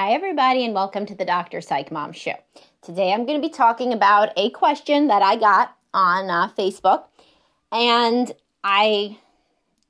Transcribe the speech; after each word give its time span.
Hi, 0.00 0.12
everybody, 0.12 0.64
and 0.64 0.74
welcome 0.74 1.06
to 1.06 1.14
the 1.16 1.24
Dr. 1.24 1.60
Psych 1.60 1.90
Mom 1.90 2.12
Show. 2.12 2.36
Today 2.82 3.12
I'm 3.12 3.26
going 3.26 3.36
to 3.36 3.44
be 3.44 3.52
talking 3.52 3.92
about 3.92 4.28
a 4.36 4.48
question 4.50 5.08
that 5.08 5.22
I 5.22 5.34
got 5.34 5.76
on 5.92 6.30
uh, 6.30 6.50
Facebook, 6.56 7.06
and 7.72 8.30
I 8.62 9.18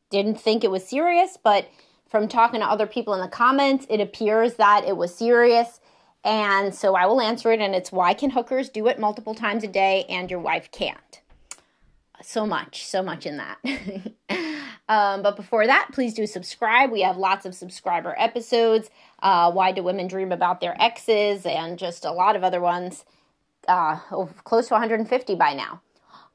didn't 0.08 0.40
think 0.40 0.64
it 0.64 0.70
was 0.70 0.88
serious, 0.88 1.36
but 1.36 1.68
from 2.08 2.26
talking 2.26 2.60
to 2.60 2.66
other 2.66 2.86
people 2.86 3.12
in 3.12 3.20
the 3.20 3.28
comments, 3.28 3.84
it 3.90 4.00
appears 4.00 4.54
that 4.54 4.86
it 4.88 4.96
was 4.96 5.14
serious. 5.14 5.78
And 6.24 6.74
so 6.74 6.94
I 6.94 7.04
will 7.04 7.20
answer 7.20 7.52
it, 7.52 7.60
and 7.60 7.74
it's 7.74 7.92
why 7.92 8.14
can 8.14 8.30
hookers 8.30 8.70
do 8.70 8.86
it 8.86 8.98
multiple 8.98 9.34
times 9.34 9.62
a 9.62 9.68
day 9.68 10.06
and 10.08 10.30
your 10.30 10.40
wife 10.40 10.70
can't? 10.72 11.20
So 12.22 12.46
much, 12.46 12.86
so 12.86 13.02
much 13.02 13.26
in 13.26 13.36
that. 13.36 13.58
Um, 14.88 15.22
but 15.22 15.36
before 15.36 15.66
that, 15.66 15.90
please 15.92 16.14
do 16.14 16.26
subscribe. 16.26 16.90
We 16.90 17.02
have 17.02 17.16
lots 17.16 17.44
of 17.44 17.54
subscriber 17.54 18.14
episodes. 18.18 18.90
Uh, 19.22 19.52
Why 19.52 19.72
do 19.72 19.82
women 19.82 20.08
dream 20.08 20.32
about 20.32 20.60
their 20.60 20.80
exes? 20.80 21.44
And 21.44 21.78
just 21.78 22.04
a 22.04 22.12
lot 22.12 22.36
of 22.36 22.44
other 22.44 22.60
ones. 22.60 23.04
Uh, 23.66 24.00
oh, 24.10 24.30
close 24.44 24.68
to 24.68 24.74
150 24.74 25.34
by 25.34 25.52
now. 25.52 25.82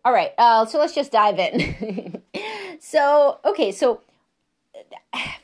All 0.05 0.13
right, 0.13 0.31
uh, 0.37 0.65
so 0.65 0.79
let's 0.79 0.93
just 0.93 1.13
dive 1.13 1.39
in. 1.39 2.21
so, 2.79 3.39
okay, 3.45 3.71
so 3.71 4.01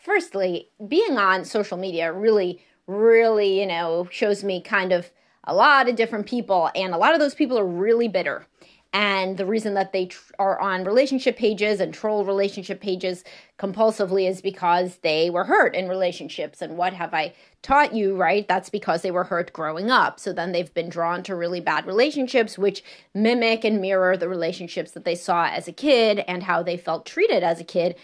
firstly, 0.04 0.70
being 0.86 1.18
on 1.18 1.46
social 1.46 1.78
media 1.78 2.12
really, 2.12 2.62
really, 2.86 3.60
you 3.60 3.66
know, 3.66 4.08
shows 4.12 4.44
me 4.44 4.62
kind 4.62 4.92
of 4.92 5.12
a 5.46 5.54
lot 5.54 5.88
of 5.88 5.96
different 5.96 6.28
people, 6.28 6.70
and 6.76 6.94
a 6.94 6.98
lot 6.98 7.14
of 7.14 7.20
those 7.20 7.34
people 7.34 7.58
are 7.58 7.66
really 7.66 8.08
bitter. 8.08 8.46
And 8.92 9.38
the 9.38 9.46
reason 9.46 9.76
that 9.76 9.94
they 9.94 10.08
tr- 10.08 10.34
are 10.40 10.60
on 10.60 10.84
relationship 10.84 11.38
pages 11.38 11.80
and 11.80 11.94
troll 11.94 12.26
relationship 12.26 12.82
pages 12.82 13.24
compulsively 13.60 14.28
is 14.28 14.42
because 14.42 14.98
they 14.98 15.30
were 15.30 15.44
hurt 15.44 15.76
in 15.76 15.88
relationships. 15.88 16.60
And 16.62 16.76
what 16.76 16.94
have 16.94 17.14
I 17.14 17.34
taught 17.62 17.94
you, 17.94 18.16
right? 18.16 18.48
That's 18.48 18.72
because 18.72 19.04
they 19.04 19.12
were 19.12 19.26
hurt 19.26 19.54
growing 19.54 19.92
up. 19.92 20.20
So 20.20 20.34
then 20.34 20.54
they've 20.54 20.74
been 20.74 20.90
drawn 20.90 21.22
to 21.24 21.36
really 21.36 21.60
bad 21.60 21.86
relationships, 21.86 22.58
which 22.58 22.84
mimic 23.14 23.64
and 23.64 23.80
mirror 23.80 24.18
the 24.18 24.30
relationships 24.30 24.92
that 24.92 25.06
they 25.06 25.16
saw 25.16 25.46
as 25.46 25.68
a 25.68 25.74
kid 25.74 26.24
and 26.28 26.42
how 26.42 26.64
they 26.64 26.78
felt 26.78 27.06
treated 27.06 27.44
as 27.44 27.60
a 27.60 27.66
kid 27.66 27.96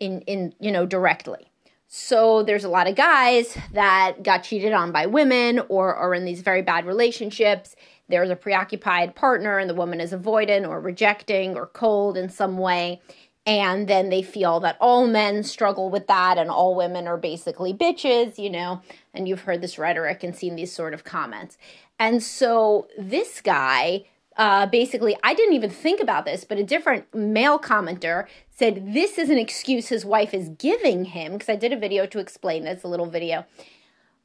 in, 0.00 0.22
in 0.22 0.52
you 0.58 0.72
know, 0.72 0.84
directly. 0.84 1.46
So 1.86 2.42
there's 2.42 2.64
a 2.64 2.68
lot 2.68 2.88
of 2.88 2.96
guys 2.96 3.56
that 3.72 4.24
got 4.24 4.42
cheated 4.42 4.72
on 4.72 4.90
by 4.90 5.06
women 5.06 5.60
or 5.68 5.94
are 5.94 6.12
in 6.12 6.24
these 6.24 6.40
very 6.40 6.60
bad 6.60 6.86
relationships 6.86 7.76
there's 8.08 8.30
a 8.30 8.36
preoccupied 8.36 9.14
partner 9.14 9.58
and 9.58 9.68
the 9.68 9.74
woman 9.74 10.00
is 10.00 10.12
avoidant 10.12 10.68
or 10.68 10.80
rejecting 10.80 11.56
or 11.56 11.66
cold 11.66 12.16
in 12.16 12.28
some 12.28 12.58
way. 12.58 13.00
And 13.46 13.88
then 13.88 14.08
they 14.08 14.22
feel 14.22 14.60
that 14.60 14.78
all 14.80 15.06
men 15.06 15.42
struggle 15.42 15.90
with 15.90 16.06
that 16.06 16.38
and 16.38 16.50
all 16.50 16.74
women 16.74 17.06
are 17.06 17.18
basically 17.18 17.74
bitches, 17.74 18.38
you 18.38 18.48
know, 18.48 18.80
and 19.12 19.28
you've 19.28 19.42
heard 19.42 19.60
this 19.60 19.78
rhetoric 19.78 20.22
and 20.22 20.34
seen 20.34 20.56
these 20.56 20.72
sort 20.72 20.94
of 20.94 21.04
comments. 21.04 21.58
And 21.98 22.22
so 22.22 22.88
this 22.98 23.42
guy, 23.42 24.04
uh, 24.38 24.66
basically, 24.66 25.16
I 25.22 25.34
didn't 25.34 25.54
even 25.54 25.68
think 25.68 26.00
about 26.00 26.24
this, 26.24 26.44
but 26.44 26.58
a 26.58 26.64
different 26.64 27.14
male 27.14 27.58
commenter 27.58 28.26
said 28.50 28.94
this 28.94 29.18
is 29.18 29.28
an 29.28 29.38
excuse 29.38 29.88
his 29.88 30.06
wife 30.06 30.32
is 30.32 30.48
giving 30.48 31.04
him 31.04 31.32
because 31.32 31.50
I 31.50 31.56
did 31.56 31.72
a 31.72 31.78
video 31.78 32.06
to 32.06 32.18
explain 32.20 32.64
this, 32.64 32.82
a 32.82 32.88
little 32.88 33.06
video 33.06 33.44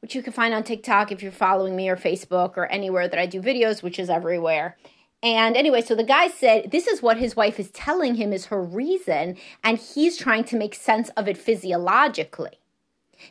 which 0.00 0.14
you 0.14 0.22
can 0.22 0.32
find 0.32 0.54
on 0.54 0.64
TikTok 0.64 1.12
if 1.12 1.22
you're 1.22 1.32
following 1.32 1.76
me 1.76 1.88
or 1.88 1.96
Facebook 1.96 2.56
or 2.56 2.66
anywhere 2.66 3.08
that 3.08 3.18
I 3.18 3.26
do 3.26 3.42
videos, 3.42 3.82
which 3.82 3.98
is 3.98 4.10
everywhere. 4.10 4.76
And 5.22 5.56
anyway, 5.56 5.82
so 5.82 5.94
the 5.94 6.02
guy 6.02 6.28
said 6.28 6.70
this 6.70 6.86
is 6.86 7.02
what 7.02 7.18
his 7.18 7.36
wife 7.36 7.60
is 7.60 7.70
telling 7.70 8.14
him 8.14 8.32
is 8.32 8.46
her 8.46 8.62
reason, 8.62 9.36
and 9.62 9.78
he's 9.78 10.16
trying 10.16 10.44
to 10.44 10.56
make 10.56 10.74
sense 10.74 11.10
of 11.10 11.28
it 11.28 11.36
physiologically. 11.36 12.58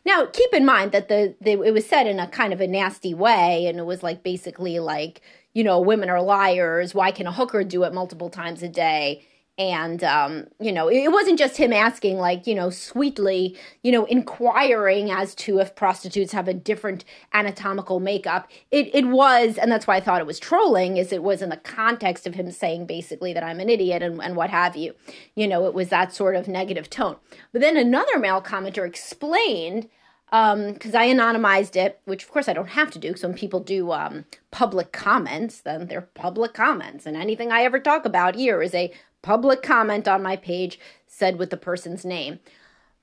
Now, 0.05 0.27
keep 0.27 0.53
in 0.53 0.65
mind 0.65 0.91
that 0.91 1.07
the, 1.07 1.35
the 1.41 1.53
it 1.63 1.73
was 1.73 1.87
said 1.87 2.05
in 2.05 2.19
a 2.19 2.27
kind 2.27 2.53
of 2.53 2.61
a 2.61 2.67
nasty 2.67 3.15
way, 3.15 3.65
and 3.65 3.79
it 3.79 3.85
was 3.85 4.03
like 4.03 4.21
basically 4.21 4.77
like, 4.79 5.21
you 5.53 5.63
know, 5.63 5.79
women 5.79 6.09
are 6.09 6.21
liars. 6.21 6.93
Why 6.93 7.09
can 7.09 7.25
a 7.25 7.31
hooker 7.31 7.63
do 7.63 7.83
it 7.83 7.93
multiple 7.93 8.29
times 8.29 8.61
a 8.61 8.69
day? 8.69 9.25
And 9.59 10.05
um, 10.05 10.47
you 10.59 10.71
know 10.71 10.87
it 10.87 11.11
wasn't 11.11 11.37
just 11.37 11.57
him 11.57 11.73
asking 11.73 12.17
like 12.17 12.47
you 12.47 12.55
know 12.55 12.69
sweetly 12.69 13.57
you 13.83 13.91
know 13.91 14.05
inquiring 14.05 15.11
as 15.11 15.35
to 15.35 15.59
if 15.59 15.75
prostitutes 15.75 16.31
have 16.31 16.47
a 16.47 16.53
different 16.53 17.03
anatomical 17.33 17.99
makeup. 17.99 18.49
It, 18.71 18.89
it 18.95 19.07
was 19.07 19.57
and 19.57 19.69
that's 19.71 19.85
why 19.85 19.97
i 19.97 19.99
thought 19.99 20.21
it 20.21 20.27
was 20.27 20.39
trolling 20.39 20.95
is 20.97 21.11
it 21.11 21.21
was 21.21 21.41
in 21.41 21.49
the 21.49 21.57
context 21.57 22.25
of 22.25 22.35
him 22.35 22.49
saying 22.51 22.85
basically 22.85 23.33
that 23.33 23.43
i'm 23.43 23.59
an 23.59 23.69
idiot 23.69 24.01
and, 24.01 24.23
and 24.23 24.35
what 24.35 24.49
have 24.49 24.77
you. 24.77 24.95
You 25.35 25.47
know 25.47 25.65
it 25.65 25.73
was 25.73 25.89
that 25.89 26.13
sort 26.13 26.35
of 26.37 26.47
negative 26.47 26.89
tone. 26.89 27.17
But 27.51 27.61
then 27.61 27.75
another 27.75 28.17
male 28.17 28.41
commenter 28.41 28.87
explained 28.87 29.89
because 30.29 30.93
um, 30.93 31.01
I 31.01 31.07
anonymized 31.07 31.75
it, 31.75 31.99
which 32.05 32.23
of 32.23 32.29
course 32.29 32.47
I 32.47 32.53
don't 32.53 32.69
have 32.69 32.91
to 32.91 32.99
do. 32.99 33.15
when 33.19 33.33
people 33.33 33.59
do 33.59 33.91
um, 33.91 34.25
public 34.51 34.91
comments, 34.91 35.61
then 35.61 35.87
they're 35.87 36.01
public 36.01 36.53
comments, 36.53 37.07
and 37.07 37.17
anything 37.17 37.51
I 37.51 37.63
ever 37.63 37.79
talk 37.79 38.05
about 38.05 38.35
here 38.35 38.61
is 38.61 38.75
a 38.75 38.91
public 39.21 39.61
comment 39.61 40.07
on 40.07 40.23
my 40.23 40.35
page 40.35 40.79
said 41.07 41.37
with 41.37 41.49
the 41.49 41.57
person's 41.57 42.05
name. 42.05 42.39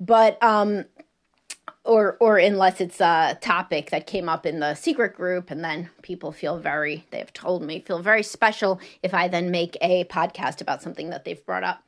But 0.01 0.43
um 0.43 0.85
or 1.85 2.17
or 2.21 2.39
unless 2.39 2.81
it's 2.81 3.01
a 3.01 3.39
topic 3.41 3.91
that 3.91 4.07
came 4.07 4.29
up 4.29 4.45
in 4.45 4.61
the 4.61 4.75
secret 4.75 5.15
group 5.15 5.51
and 5.51 5.65
then 5.65 5.91
people 6.03 6.33
feel 6.33 6.59
very 6.59 7.07
they 7.11 7.19
have 7.19 7.33
told 7.33 7.63
me 7.63 7.81
feel 7.81 8.03
very 8.03 8.23
special 8.23 8.81
if 9.03 9.15
I 9.15 9.29
then 9.29 9.51
make 9.51 9.77
a 9.81 10.05
podcast 10.05 10.61
about 10.61 10.83
something 10.83 11.11
that 11.11 11.25
they've 11.25 11.45
brought 11.47 11.65
up. 11.65 11.83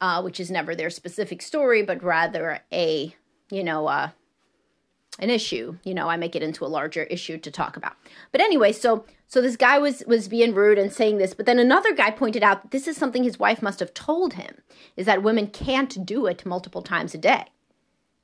Uh, 0.00 0.22
which 0.22 0.38
is 0.38 0.48
never 0.48 0.76
their 0.76 0.90
specific 0.90 1.42
story, 1.42 1.82
but 1.82 2.00
rather 2.04 2.60
a, 2.72 3.12
you 3.50 3.64
know, 3.64 3.88
uh, 3.88 4.10
an 5.18 5.30
issue 5.30 5.76
you 5.84 5.94
know 5.94 6.08
i 6.08 6.16
make 6.16 6.36
it 6.36 6.42
into 6.42 6.64
a 6.64 6.68
larger 6.68 7.04
issue 7.04 7.38
to 7.38 7.50
talk 7.50 7.76
about 7.76 7.94
but 8.32 8.40
anyway 8.40 8.72
so 8.72 9.04
so 9.28 9.42
this 9.42 9.56
guy 9.56 9.78
was 9.78 10.02
was 10.06 10.26
being 10.26 10.54
rude 10.54 10.78
and 10.78 10.92
saying 10.92 11.18
this 11.18 11.34
but 11.34 11.46
then 11.46 11.58
another 11.58 11.94
guy 11.94 12.10
pointed 12.10 12.42
out 12.42 12.62
that 12.62 12.70
this 12.70 12.88
is 12.88 12.96
something 12.96 13.22
his 13.22 13.38
wife 13.38 13.62
must 13.62 13.78
have 13.78 13.94
told 13.94 14.34
him 14.34 14.56
is 14.96 15.06
that 15.06 15.22
women 15.22 15.46
can't 15.46 16.04
do 16.04 16.26
it 16.26 16.44
multiple 16.44 16.82
times 16.82 17.14
a 17.14 17.18
day. 17.18 17.44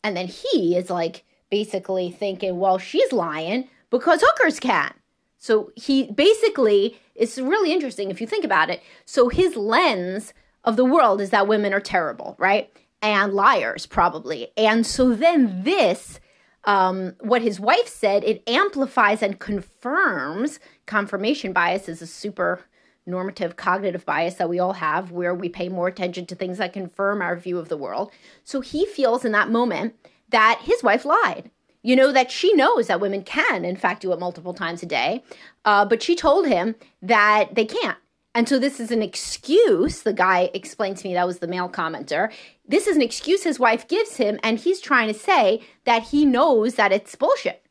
And 0.02 0.16
then 0.16 0.26
he 0.26 0.76
is 0.76 0.90
like 0.90 1.24
basically 1.50 2.10
thinking 2.10 2.58
well 2.58 2.78
she's 2.78 3.12
lying 3.12 3.68
because 3.90 4.22
hookers 4.22 4.58
can. 4.58 4.92
So 5.38 5.72
he 5.76 6.10
basically 6.10 6.98
it's 7.14 7.38
really 7.38 7.72
interesting 7.72 8.10
if 8.10 8.20
you 8.20 8.26
think 8.26 8.44
about 8.44 8.70
it. 8.70 8.82
So 9.04 9.28
his 9.28 9.56
lens 9.56 10.34
of 10.64 10.76
the 10.76 10.84
world 10.84 11.20
is 11.20 11.30
that 11.30 11.46
women 11.46 11.72
are 11.72 11.80
terrible 11.80 12.34
right? 12.38 12.70
And 13.02 13.34
liars 13.34 13.86
probably. 13.86 14.48
And 14.56 14.86
so 14.86 15.14
then 15.14 15.62
this 15.62 16.18
um, 16.66 17.14
what 17.20 17.42
his 17.42 17.60
wife 17.60 17.88
said, 17.88 18.24
it 18.24 18.42
amplifies 18.46 19.22
and 19.22 19.38
confirms 19.38 20.58
confirmation 20.86 21.52
bias 21.52 21.88
is 21.88 22.02
a 22.02 22.06
super 22.06 22.64
normative 23.06 23.56
cognitive 23.56 24.06
bias 24.06 24.34
that 24.34 24.48
we 24.48 24.58
all 24.58 24.74
have 24.74 25.10
where 25.10 25.34
we 25.34 25.48
pay 25.48 25.68
more 25.68 25.88
attention 25.88 26.24
to 26.26 26.34
things 26.34 26.58
that 26.58 26.72
confirm 26.72 27.20
our 27.20 27.36
view 27.36 27.58
of 27.58 27.68
the 27.68 27.76
world. 27.76 28.10
So 28.44 28.60
he 28.60 28.86
feels 28.86 29.24
in 29.24 29.32
that 29.32 29.50
moment 29.50 29.94
that 30.30 30.60
his 30.62 30.82
wife 30.82 31.04
lied. 31.04 31.50
You 31.82 31.96
know, 31.96 32.12
that 32.12 32.30
she 32.30 32.54
knows 32.54 32.86
that 32.86 33.02
women 33.02 33.22
can, 33.22 33.62
in 33.62 33.76
fact, 33.76 34.00
do 34.00 34.12
it 34.14 34.18
multiple 34.18 34.54
times 34.54 34.82
a 34.82 34.86
day, 34.86 35.22
uh, 35.66 35.84
but 35.84 36.02
she 36.02 36.16
told 36.16 36.46
him 36.46 36.76
that 37.02 37.54
they 37.54 37.66
can't. 37.66 37.98
And 38.34 38.48
so 38.48 38.58
this 38.58 38.80
is 38.80 38.90
an 38.90 39.02
excuse. 39.02 40.00
The 40.00 40.14
guy 40.14 40.50
explained 40.54 40.96
to 40.98 41.08
me 41.08 41.12
that 41.12 41.26
was 41.26 41.40
the 41.40 41.46
male 41.46 41.68
commenter. 41.68 42.32
This 42.66 42.86
is 42.86 42.96
an 42.96 43.02
excuse 43.02 43.42
his 43.42 43.60
wife 43.60 43.86
gives 43.86 44.16
him, 44.16 44.38
and 44.42 44.58
he's 44.58 44.80
trying 44.80 45.08
to 45.08 45.18
say 45.18 45.60
that 45.84 46.04
he 46.04 46.24
knows 46.24 46.76
that 46.76 46.92
it's 46.92 47.14
bullshit. 47.14 47.64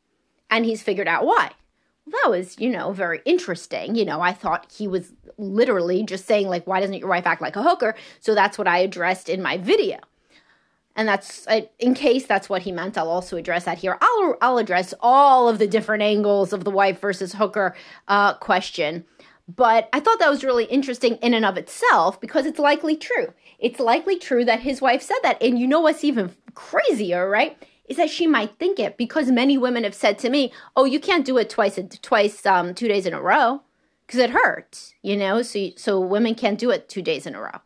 And 0.49 0.65
he's 0.65 0.83
figured 0.83 1.07
out 1.07 1.25
why. 1.25 1.51
Well, 2.05 2.21
that 2.21 2.29
was, 2.29 2.59
you 2.59 2.69
know, 2.69 2.91
very 2.91 3.21
interesting. 3.25 3.95
You 3.95 4.05
know, 4.05 4.21
I 4.21 4.33
thought 4.33 4.71
he 4.71 4.87
was 4.87 5.13
literally 5.37 6.03
just 6.03 6.25
saying, 6.25 6.47
like, 6.47 6.67
why 6.67 6.79
doesn't 6.79 6.97
your 6.97 7.07
wife 7.07 7.25
act 7.25 7.41
like 7.41 7.55
a 7.55 7.63
hooker? 7.63 7.95
So 8.19 8.35
that's 8.35 8.57
what 8.57 8.67
I 8.67 8.79
addressed 8.79 9.29
in 9.29 9.41
my 9.41 9.57
video. 9.57 9.97
And 10.95 11.07
that's 11.07 11.47
in 11.79 11.95
case 11.95 12.27
that's 12.27 12.49
what 12.49 12.61
he 12.61 12.71
meant. 12.71 12.99
I'll 12.99 13.09
also 13.09 13.35
address 13.35 13.65
that 13.65 13.79
here. 13.79 13.97
I'll 13.99 14.35
I'll 14.41 14.57
address 14.59 14.93
all 14.99 15.49
of 15.49 15.57
the 15.57 15.65
different 15.65 16.03
angles 16.03 16.53
of 16.53 16.65
the 16.65 16.69
wife 16.69 16.99
versus 16.99 17.33
hooker 17.33 17.75
uh, 18.07 18.35
question 18.35 19.05
but 19.47 19.89
I 19.91 19.99
thought 19.99 20.19
that 20.19 20.29
was 20.29 20.43
really 20.43 20.65
interesting 20.65 21.15
in 21.17 21.33
and 21.33 21.45
of 21.45 21.57
itself 21.57 22.19
because 22.21 22.45
it's 22.45 22.59
likely 22.59 22.95
true. 22.95 23.33
It's 23.59 23.79
likely 23.79 24.17
true 24.17 24.45
that 24.45 24.61
his 24.61 24.81
wife 24.81 25.01
said 25.01 25.19
that. 25.23 25.41
And 25.41 25.59
you 25.59 25.67
know 25.67 25.81
what's 25.81 26.03
even 26.03 26.35
crazier, 26.53 27.29
right? 27.29 27.57
Is 27.85 27.97
that 27.97 28.09
she 28.09 28.25
might 28.25 28.57
think 28.57 28.79
it 28.79 28.97
because 28.97 29.29
many 29.29 29.57
women 29.57 29.83
have 29.83 29.95
said 29.95 30.17
to 30.19 30.29
me, 30.29 30.53
"Oh, 30.75 30.85
you 30.85 30.99
can't 30.99 31.25
do 31.25 31.37
it 31.37 31.49
twice, 31.49 31.77
twice, 32.01 32.45
um, 32.45 32.73
two 32.73 32.87
days 32.87 33.05
in 33.05 33.13
a 33.13 33.21
row, 33.21 33.61
because 34.07 34.19
it 34.19 34.29
hurts." 34.29 34.93
You 35.01 35.17
know, 35.17 35.41
so 35.41 35.69
so 35.75 35.99
women 35.99 36.35
can't 36.35 36.57
do 36.57 36.71
it 36.71 36.87
two 36.87 37.01
days 37.01 37.25
in 37.25 37.35
a 37.35 37.41
row. 37.41 37.59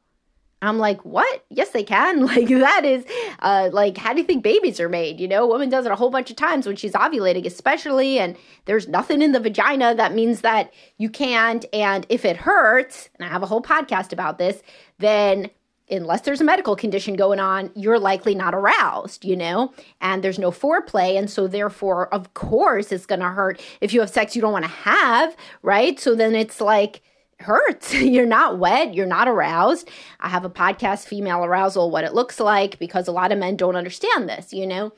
I'm 0.62 0.80
like, 0.80 1.06
what? 1.06 1.46
Yes, 1.50 1.70
they 1.70 1.84
can. 1.84 2.08
Like 2.28 2.50
that 2.50 2.84
is, 2.84 3.06
uh, 3.40 3.70
like 3.72 3.98
how 3.98 4.14
do 4.14 4.20
you 4.20 4.26
think 4.26 4.44
babies 4.44 4.80
are 4.80 4.90
made? 4.90 5.20
You 5.20 5.28
know, 5.28 5.44
a 5.44 5.48
woman 5.48 5.70
does 5.70 5.86
it 5.86 5.92
a 5.92 5.96
whole 5.96 6.10
bunch 6.10 6.30
of 6.30 6.36
times 6.36 6.68
when 6.68 6.76
she's 6.76 6.92
ovulating, 6.92 7.46
especially, 7.46 8.20
and 8.20 8.36
there's 8.66 8.88
nothing 8.88 9.22
in 9.22 9.32
the 9.32 9.40
vagina 9.40 9.96
that 9.96 10.14
means 10.14 10.42
that 10.42 10.74
you 10.98 11.10
can't. 11.10 11.66
And 11.72 12.06
if 12.10 12.26
it 12.26 12.38
hurts, 12.38 13.10
and 13.16 13.26
I 13.26 13.32
have 13.32 13.44
a 13.44 13.46
whole 13.46 13.62
podcast 13.62 14.12
about 14.12 14.38
this, 14.40 14.62
then 15.00 15.50
unless 15.90 16.22
there's 16.22 16.42
a 16.42 16.44
medical 16.44 16.76
condition 16.76 17.16
going 17.16 17.40
on, 17.40 17.72
you're 17.76 18.00
likely 18.00 18.36
not 18.36 18.54
aroused, 18.54 19.24
you 19.24 19.36
know, 19.36 19.74
and 20.02 20.24
there's 20.24 20.40
no 20.40 20.52
foreplay. 20.52 21.18
And 21.18 21.30
so, 21.30 21.48
therefore, 21.48 22.14
of 22.14 22.34
course, 22.34 22.92
it's 22.92 23.06
going 23.06 23.22
to 23.22 23.30
hurt 23.30 23.62
if 23.80 23.94
you 23.94 24.02
have 24.02 24.10
sex 24.10 24.36
you 24.36 24.42
don't 24.42 24.54
want 24.54 24.66
to 24.66 24.72
have, 24.72 25.36
right? 25.62 26.00
So 26.00 26.14
then 26.14 26.36
it's 26.36 26.60
like, 26.60 27.02
hurts. 27.40 27.94
You're 27.96 28.26
not 28.26 28.60
wet. 28.60 28.94
You're 28.94 29.06
not 29.06 29.28
aroused. 29.28 29.90
I 30.20 30.30
have 30.30 30.46
a 30.46 30.50
podcast, 30.50 31.06
Female 31.06 31.44
Arousal, 31.44 31.92
What 31.92 32.04
It 32.04 32.14
Looks 32.14 32.40
Like, 32.40 32.80
because 32.80 33.08
a 33.08 33.12
lot 33.12 33.32
of 33.32 33.38
men 33.38 33.56
don't 33.56 33.76
understand 33.76 34.28
this, 34.30 34.54
you 34.54 34.68
know? 34.68 34.94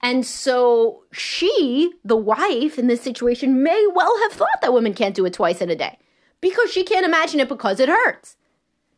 And 0.00 0.26
so 0.26 1.04
she, 1.12 1.92
the 2.04 2.16
wife 2.16 2.78
in 2.78 2.88
this 2.88 3.02
situation, 3.02 3.62
may 3.62 3.86
well 3.94 4.18
have 4.22 4.32
thought 4.32 4.60
that 4.60 4.72
women 4.72 4.94
can't 4.94 5.14
do 5.14 5.24
it 5.26 5.32
twice 5.32 5.60
in 5.60 5.70
a 5.70 5.76
day 5.76 5.96
because 6.40 6.72
she 6.72 6.82
can't 6.82 7.06
imagine 7.06 7.38
it 7.38 7.48
because 7.48 7.78
it 7.78 7.88
hurts 7.88 8.36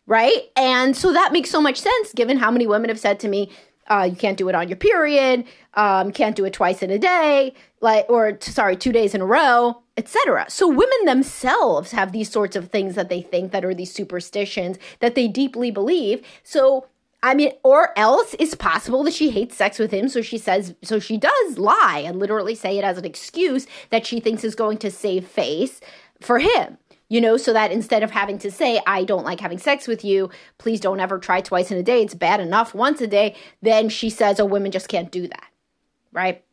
right? 0.06 0.50
And 0.56 0.96
so 0.96 1.12
that 1.12 1.32
makes 1.32 1.50
so 1.50 1.60
much 1.60 1.80
sense 1.80 2.12
given 2.12 2.36
how 2.36 2.50
many 2.50 2.66
women 2.66 2.90
have 2.90 2.98
said 2.98 3.20
to 3.20 3.28
me, 3.28 3.50
uh, 3.88 4.08
you 4.10 4.16
can't 4.16 4.38
do 4.38 4.48
it 4.48 4.54
on 4.54 4.68
your 4.68 4.76
period, 4.76 5.44
um, 5.74 6.10
can't 6.10 6.36
do 6.36 6.44
it 6.44 6.52
twice 6.52 6.82
in 6.82 6.90
a 6.90 6.98
day, 6.98 7.54
like 7.80 8.06
or 8.08 8.38
sorry, 8.40 8.76
two 8.76 8.92
days 8.92 9.14
in 9.14 9.20
a 9.20 9.26
row, 9.26 9.82
etc. 9.96 10.46
So 10.48 10.68
women 10.68 11.04
themselves 11.04 11.92
have 11.92 12.12
these 12.12 12.30
sorts 12.30 12.56
of 12.56 12.70
things 12.70 12.94
that 12.94 13.08
they 13.08 13.22
think 13.22 13.52
that 13.52 13.64
are 13.64 13.74
these 13.74 13.92
superstitions 13.92 14.78
that 15.00 15.14
they 15.14 15.28
deeply 15.28 15.70
believe. 15.70 16.22
So 16.42 16.86
I 17.22 17.32
mean, 17.32 17.52
or 17.62 17.98
else 17.98 18.36
it's 18.38 18.54
possible 18.54 19.02
that 19.04 19.14
she 19.14 19.30
hates 19.30 19.56
sex 19.56 19.78
with 19.78 19.90
him, 19.90 20.10
so 20.10 20.20
she 20.20 20.36
says, 20.36 20.74
so 20.82 20.98
she 20.98 21.16
does 21.16 21.58
lie 21.58 22.02
and 22.04 22.18
literally 22.18 22.54
say 22.54 22.76
it 22.76 22.84
as 22.84 22.98
an 22.98 23.06
excuse 23.06 23.66
that 23.88 24.04
she 24.06 24.20
thinks 24.20 24.44
is 24.44 24.54
going 24.54 24.76
to 24.78 24.90
save 24.90 25.26
face 25.26 25.80
for 26.20 26.38
him 26.38 26.76
you 27.08 27.20
know, 27.20 27.36
so 27.36 27.52
that 27.52 27.70
instead 27.70 28.02
of 28.02 28.10
having 28.10 28.38
to 28.38 28.50
say, 28.50 28.80
I 28.86 29.04
don't 29.04 29.24
like 29.24 29.40
having 29.40 29.58
sex 29.58 29.86
with 29.86 30.04
you, 30.04 30.30
please 30.58 30.80
don't 30.80 31.00
ever 31.00 31.18
try 31.18 31.40
twice 31.40 31.70
in 31.70 31.78
a 31.78 31.82
day, 31.82 32.02
it's 32.02 32.14
bad 32.14 32.40
enough 32.40 32.74
once 32.74 33.00
a 33.00 33.06
day, 33.06 33.36
then 33.62 33.88
she 33.88 34.10
says, 34.10 34.40
oh, 34.40 34.46
women 34.46 34.72
just 34.72 34.88
can't 34.88 35.12
do 35.12 35.28
that. 35.28 35.44
Right? 36.12 36.44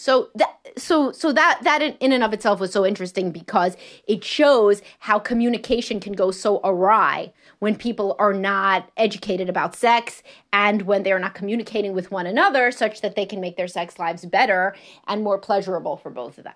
So 0.00 0.30
that 0.34 0.56
so 0.78 1.12
so 1.12 1.30
that 1.30 1.60
that 1.62 1.82
in 1.82 2.12
and 2.12 2.24
of 2.24 2.32
itself 2.32 2.58
was 2.58 2.72
so 2.72 2.86
interesting 2.86 3.30
because 3.32 3.76
it 4.08 4.24
shows 4.24 4.80
how 5.00 5.18
communication 5.18 6.00
can 6.00 6.14
go 6.14 6.30
so 6.30 6.58
awry 6.64 7.34
when 7.58 7.76
people 7.76 8.16
are 8.18 8.32
not 8.32 8.90
educated 8.96 9.50
about 9.50 9.76
sex 9.76 10.22
and 10.54 10.82
when 10.82 11.02
they're 11.02 11.18
not 11.18 11.34
communicating 11.34 11.92
with 11.92 12.10
one 12.10 12.24
another 12.24 12.72
such 12.72 13.02
that 13.02 13.14
they 13.14 13.26
can 13.26 13.42
make 13.42 13.58
their 13.58 13.68
sex 13.68 13.98
lives 13.98 14.24
better 14.24 14.74
and 15.06 15.22
more 15.22 15.36
pleasurable 15.36 15.98
for 15.98 16.08
both 16.08 16.38
of 16.38 16.44
them. 16.44 16.54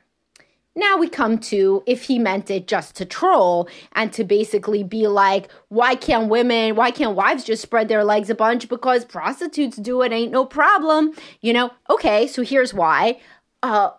Now 0.76 0.96
we 0.96 1.08
come 1.08 1.38
to 1.38 1.85
if 1.87 2.02
he 2.02 2.19
meant 2.19 2.50
it 2.50 2.67
just 2.67 2.96
to 2.96 3.05
troll 3.05 3.69
and 3.93 4.12
to 4.12 4.25
basically 4.25 4.82
be 4.82 5.06
like, 5.06 5.49
why 5.69 5.94
can't 5.94 6.29
women, 6.29 6.75
why 6.75 6.91
can't 6.91 7.14
wives 7.14 7.44
just 7.44 7.62
spread 7.62 7.87
their 7.87 8.02
legs 8.02 8.29
a 8.29 8.35
bunch 8.35 8.69
because 8.69 9.05
prostitutes 9.05 9.76
do 9.76 10.02
it, 10.02 10.11
ain't 10.11 10.32
no 10.32 10.44
problem. 10.44 11.12
You 11.41 11.52
know, 11.52 11.70
okay, 11.88 12.26
so 12.26 12.43
here's 12.43 12.75
why. 12.75 13.20
Uh 13.65 13.93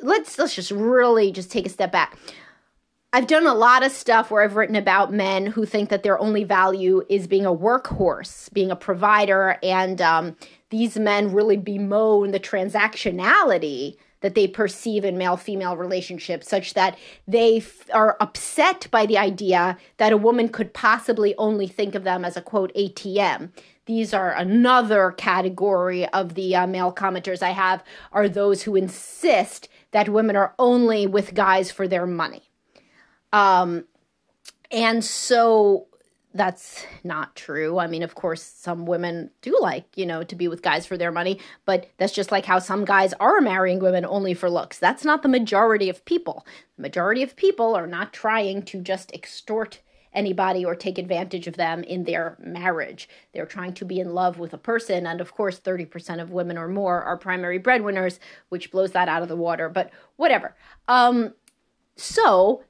let's 0.00 0.38
let's 0.38 0.54
just 0.54 0.70
really 0.70 1.30
just 1.30 1.52
take 1.52 1.66
a 1.66 1.68
step 1.68 1.92
back. 1.92 2.16
I've 3.12 3.26
done 3.26 3.46
a 3.46 3.52
lot 3.52 3.84
of 3.84 3.92
stuff 3.92 4.30
where 4.30 4.42
I've 4.42 4.56
written 4.56 4.76
about 4.76 5.12
men 5.12 5.44
who 5.44 5.66
think 5.66 5.90
that 5.90 6.02
their 6.02 6.18
only 6.18 6.44
value 6.44 7.02
is 7.10 7.26
being 7.26 7.44
a 7.44 7.54
workhorse, 7.54 8.50
being 8.54 8.70
a 8.70 8.76
provider, 8.76 9.58
and 9.62 10.00
um, 10.00 10.36
these 10.70 10.96
men 10.96 11.34
really 11.34 11.58
bemoan 11.58 12.30
the 12.30 12.40
transactionality 12.40 13.96
that 14.22 14.34
they 14.34 14.48
perceive 14.48 15.04
in 15.04 15.18
male 15.18 15.36
female 15.36 15.76
relationships, 15.76 16.48
such 16.48 16.72
that 16.72 16.96
they 17.28 17.58
f- 17.58 17.90
are 17.92 18.16
upset 18.20 18.88
by 18.90 19.04
the 19.04 19.18
idea 19.18 19.76
that 19.98 20.12
a 20.12 20.16
woman 20.16 20.48
could 20.48 20.72
possibly 20.72 21.34
only 21.36 21.66
think 21.66 21.94
of 21.94 22.04
them 22.04 22.24
as 22.24 22.38
a 22.38 22.40
quote 22.40 22.72
ATM. 22.74 23.50
These 23.86 24.14
are 24.14 24.32
another 24.32 25.12
category 25.12 26.06
of 26.08 26.34
the 26.34 26.54
uh, 26.54 26.66
male 26.66 26.92
commenters 26.92 27.42
I 27.42 27.50
have 27.50 27.82
are 28.12 28.28
those 28.28 28.62
who 28.62 28.76
insist 28.76 29.68
that 29.90 30.08
women 30.08 30.36
are 30.36 30.54
only 30.58 31.06
with 31.06 31.34
guys 31.34 31.70
for 31.70 31.88
their 31.88 32.06
money. 32.06 32.42
Um, 33.32 33.84
and 34.70 35.04
so 35.04 35.86
that's 36.34 36.86
not 37.04 37.36
true. 37.36 37.78
I 37.78 37.86
mean, 37.86 38.02
of 38.02 38.14
course, 38.14 38.42
some 38.42 38.86
women 38.86 39.30
do 39.42 39.56
like, 39.60 39.86
you 39.96 40.06
know, 40.06 40.22
to 40.22 40.34
be 40.34 40.48
with 40.48 40.62
guys 40.62 40.86
for 40.86 40.96
their 40.96 41.12
money, 41.12 41.38
but 41.66 41.88
that's 41.98 42.12
just 42.12 42.32
like 42.32 42.46
how 42.46 42.58
some 42.58 42.84
guys 42.84 43.12
are 43.14 43.40
marrying 43.40 43.80
women 43.80 44.06
only 44.06 44.32
for 44.32 44.48
looks. 44.48 44.78
That's 44.78 45.04
not 45.04 45.22
the 45.22 45.28
majority 45.28 45.88
of 45.88 46.04
people. 46.04 46.46
The 46.76 46.82
majority 46.82 47.22
of 47.22 47.36
people 47.36 47.74
are 47.74 47.86
not 47.86 48.12
trying 48.12 48.62
to 48.62 48.80
just 48.80 49.12
extort 49.12 49.80
anybody 50.14 50.64
or 50.64 50.74
take 50.74 50.98
advantage 50.98 51.46
of 51.46 51.56
them 51.56 51.82
in 51.84 52.04
their 52.04 52.36
marriage. 52.40 53.08
They're 53.32 53.46
trying 53.46 53.74
to 53.74 53.84
be 53.84 54.00
in 54.00 54.14
love 54.14 54.38
with 54.38 54.52
a 54.52 54.58
person. 54.58 55.06
And 55.06 55.20
of 55.20 55.34
course, 55.34 55.58
30% 55.58 56.20
of 56.20 56.30
women 56.30 56.58
or 56.58 56.68
more 56.68 57.02
are 57.02 57.16
primary 57.16 57.58
breadwinners, 57.58 58.20
which 58.48 58.70
blows 58.70 58.92
that 58.92 59.08
out 59.08 59.22
of 59.22 59.28
the 59.28 59.36
water, 59.36 59.68
but 59.68 59.90
whatever. 60.16 60.54
Um, 60.88 61.34
so 61.96 62.64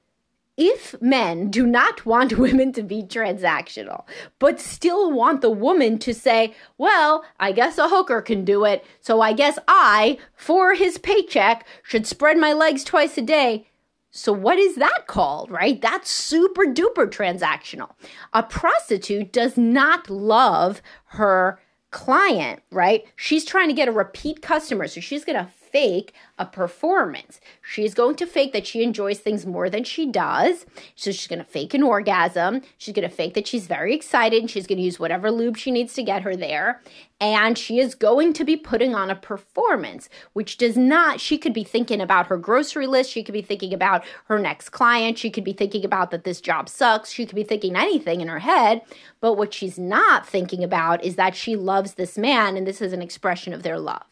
if 0.56 1.00
men 1.00 1.50
do 1.50 1.67
not 1.67 2.05
want 2.05 2.39
women 2.39 2.73
to 2.73 2.83
be 2.83 3.03
transactional, 3.03 4.05
but 4.39 4.61
still 4.61 5.11
want 5.11 5.41
the 5.41 5.50
woman 5.50 5.99
to 5.99 6.15
say, 6.15 6.55
well, 6.79 7.25
I 7.41 7.53
guess 7.53 7.79
a 7.79 7.89
hooker 7.89 8.21
can 8.23 8.44
do 8.44 8.65
it, 8.65 8.85
so 9.00 9.21
I 9.21 9.33
guess 9.33 9.59
I, 9.67 10.19
for 10.35 10.75
his 10.75 10.99
paycheck, 10.99 11.67
should 11.83 12.06
spread 12.06 12.39
my 12.39 12.53
legs 12.53 12.85
twice 12.85 13.17
a 13.19 13.23
day. 13.23 13.69
So, 14.14 14.31
what 14.31 14.59
is 14.59 14.75
that 14.76 15.06
called, 15.06 15.50
right? 15.50 15.81
That's 15.81 16.11
super 16.11 16.64
duper 16.64 17.06
transactional. 17.09 17.93
A 18.35 18.43
prostitute 18.43 19.32
does 19.32 19.56
not 19.56 20.11
love 20.11 20.82
her 21.06 21.59
client, 21.91 22.62
right? 22.70 23.05
She's 23.17 23.47
trying 23.47 23.69
to 23.69 23.75
get 23.75 23.88
a 23.88 23.93
repeat 23.93 24.43
customer. 24.43 24.87
So, 24.87 25.00
she's 25.00 25.25
going 25.25 25.38
to 25.38 25.50
fake 25.73 26.13
a 26.39 26.45
performance. 26.45 27.41
She's 27.63 27.95
going 27.95 28.17
to 28.17 28.27
fake 28.27 28.53
that 28.53 28.67
she 28.67 28.83
enjoys 28.83 29.19
things 29.19 29.47
more 29.47 29.71
than 29.71 29.85
she 29.85 30.07
does. 30.07 30.67
So 30.95 31.11
she's 31.11 31.27
going 31.27 31.39
to 31.39 31.45
fake 31.45 31.75
an 31.75 31.83
orgasm. 31.83 32.61
She's 32.77 32.95
going 32.95 33.09
to 33.09 33.15
fake 33.15 33.35
that 33.35 33.47
she's 33.47 33.67
very 33.67 33.95
excited 33.95 34.41
and 34.41 34.51
she's 34.51 34.67
going 34.67 34.79
to 34.79 34.85
use 34.85 35.01
whatever 35.01 35.31
lube 35.31 35.57
she 35.57 35.71
needs 35.71 35.95
to 35.95 36.03
get 36.03 36.23
her 36.23 36.37
there. 36.37 36.83
And 37.21 37.57
she 37.57 37.79
is 37.79 37.95
going 37.95 38.33
to 38.35 38.45
be 38.45 38.57
putting 38.57 38.95
on 38.95 39.09
a 39.09 39.15
performance, 39.15 40.09
which 40.33 40.59
does 40.59 40.77
not, 40.77 41.21
she 41.21 41.39
could 41.39 41.55
be 41.55 41.65
thinking 41.65 42.01
about 42.01 42.27
her 42.27 42.37
grocery 42.37 42.87
list. 42.87 43.11
She 43.11 43.23
could 43.23 43.33
be 43.33 43.43
thinking 43.43 43.73
about 43.73 44.05
her 44.27 44.39
next 44.39 44.71
client. 44.71 45.19
She 45.19 45.31
could 45.31 45.45
be 45.45 45.53
thinking 45.53 45.85
about 45.85 46.11
that 46.11 46.25
this 46.25 46.41
job 46.41 46.69
sucks. 46.69 47.13
She 47.13 47.25
could 47.25 47.37
be 47.37 47.45
thinking 47.45 47.77
anything 47.77 48.21
in 48.21 48.29
her 48.29 48.41
head. 48.41 48.83
But 49.21 49.35
what 49.35 49.55
she's 49.55 49.79
not 49.79 50.27
thinking 50.27 50.65
about 50.65 51.05
is 51.05 51.17
that 51.17 51.37
she 51.37 51.57
loves 51.57 51.95
this 51.95 52.19
man 52.19 52.57
and 52.57 52.67
this 52.67 52.83
is 52.83 52.93
an 52.93 53.03
expression 53.03 53.53
of 53.53 53.63
their 53.63 53.79
love. 53.79 54.12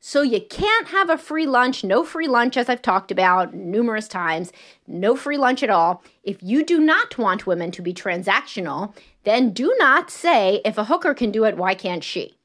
So 0.00 0.22
you 0.22 0.40
can't 0.40 0.88
have 0.88 1.10
a 1.10 1.18
free 1.18 1.46
lunch, 1.46 1.82
no 1.82 2.04
free 2.04 2.28
lunch, 2.28 2.56
as 2.56 2.68
I've 2.68 2.82
talked 2.82 3.10
about 3.10 3.54
numerous 3.54 4.08
times, 4.08 4.52
no 4.86 5.16
free 5.16 5.36
lunch 5.36 5.62
at 5.62 5.70
all. 5.70 6.02
If 6.22 6.42
you 6.42 6.64
do 6.64 6.78
not 6.78 7.18
want 7.18 7.46
women 7.46 7.70
to 7.72 7.82
be 7.82 7.92
transactional, 7.92 8.94
then 9.24 9.50
do 9.50 9.74
not 9.78 10.10
say, 10.10 10.60
if 10.64 10.78
a 10.78 10.84
hooker 10.84 11.14
can 11.14 11.30
do 11.32 11.44
it, 11.44 11.56
why 11.56 11.74
can't 11.74 12.04
she? 12.04 12.35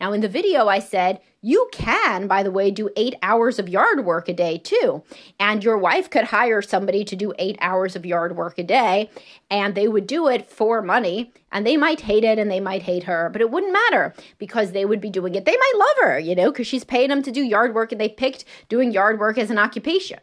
Now, 0.00 0.12
in 0.12 0.20
the 0.20 0.28
video, 0.28 0.68
I 0.68 0.78
said 0.78 1.20
you 1.40 1.68
can, 1.72 2.26
by 2.26 2.42
the 2.42 2.50
way, 2.50 2.70
do 2.70 2.90
eight 2.96 3.14
hours 3.22 3.58
of 3.58 3.68
yard 3.68 4.04
work 4.04 4.28
a 4.28 4.34
day 4.34 4.58
too. 4.58 5.02
And 5.38 5.64
your 5.64 5.78
wife 5.78 6.10
could 6.10 6.24
hire 6.24 6.60
somebody 6.60 7.04
to 7.04 7.16
do 7.16 7.32
eight 7.38 7.56
hours 7.60 7.96
of 7.96 8.04
yard 8.04 8.36
work 8.36 8.58
a 8.58 8.62
day, 8.62 9.10
and 9.50 9.74
they 9.74 9.88
would 9.88 10.06
do 10.06 10.28
it 10.28 10.50
for 10.50 10.82
money. 10.82 11.32
And 11.50 11.66
they 11.66 11.76
might 11.76 12.00
hate 12.02 12.24
it 12.24 12.38
and 12.38 12.50
they 12.50 12.60
might 12.60 12.82
hate 12.82 13.04
her, 13.04 13.30
but 13.32 13.40
it 13.40 13.50
wouldn't 13.50 13.72
matter 13.72 14.14
because 14.38 14.72
they 14.72 14.84
would 14.84 15.00
be 15.00 15.08
doing 15.08 15.34
it. 15.34 15.44
They 15.44 15.56
might 15.56 15.72
love 15.76 16.08
her, 16.08 16.18
you 16.18 16.34
know, 16.34 16.50
because 16.50 16.66
she's 16.66 16.84
paying 16.84 17.08
them 17.08 17.22
to 17.22 17.30
do 17.30 17.42
yard 17.42 17.74
work 17.74 17.92
and 17.92 18.00
they 18.00 18.08
picked 18.08 18.44
doing 18.68 18.92
yard 18.92 19.18
work 19.18 19.38
as 19.38 19.50
an 19.50 19.58
occupation. 19.58 20.18